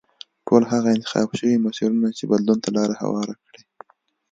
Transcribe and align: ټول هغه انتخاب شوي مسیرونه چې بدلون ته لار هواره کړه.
ټول 0.47 0.61
هغه 0.71 0.89
انتخاب 0.95 1.27
شوي 1.39 1.55
مسیرونه 1.65 2.09
چې 2.17 2.23
بدلون 2.31 2.57
ته 2.63 2.69
لار 2.75 2.89
هواره 3.01 3.35
کړه. 3.43 3.61